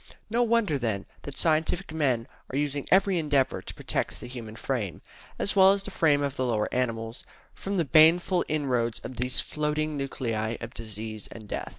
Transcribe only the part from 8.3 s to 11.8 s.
inroads of these floating nuclei of disease and death.